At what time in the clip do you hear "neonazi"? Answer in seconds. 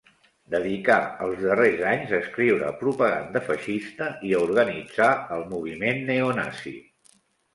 6.11-6.77